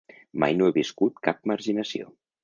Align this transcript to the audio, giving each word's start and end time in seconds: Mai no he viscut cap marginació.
Mai 0.43 0.55
no 0.61 0.69
he 0.69 0.73
viscut 0.77 1.21
cap 1.27 1.43
marginació. 1.51 2.09